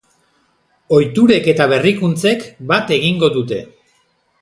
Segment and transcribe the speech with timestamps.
[0.95, 3.65] Ohiturek eta berrikuntzek bat egingo dute.